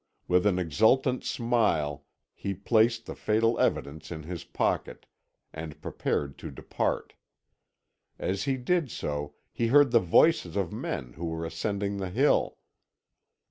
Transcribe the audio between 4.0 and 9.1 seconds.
in his pocket, and prepared to depart. As he did